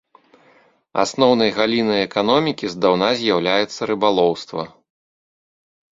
[1.03, 4.61] Асноўнай галінай эканомікі здаўна з'яўляецца рыбалоўства.